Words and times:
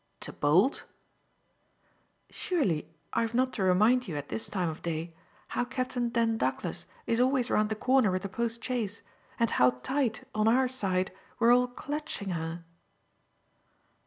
"To 0.21 0.33
bolt?" 0.33 0.85
"Surely 2.31 2.89
I've 3.13 3.35
not 3.35 3.53
to 3.53 3.63
remind 3.63 4.07
you 4.07 4.17
at 4.17 4.29
this 4.29 4.49
time 4.49 4.67
of 4.67 4.81
day 4.81 5.13
how 5.49 5.63
Captain 5.63 6.09
Dent 6.09 6.39
Douglas 6.39 6.87
is 7.05 7.19
always 7.19 7.51
round 7.51 7.69
the 7.69 7.75
corner 7.75 8.09
with 8.09 8.23
the 8.23 8.27
post 8.27 8.63
chaise, 8.63 9.03
and 9.39 9.51
how 9.51 9.69
tight, 9.83 10.27
on 10.33 10.47
our 10.47 10.67
side, 10.67 11.11
we're 11.37 11.53
all 11.55 11.67
clutching 11.67 12.29
her." 12.29 12.63